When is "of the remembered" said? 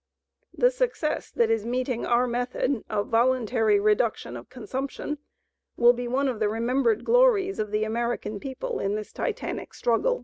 6.27-7.05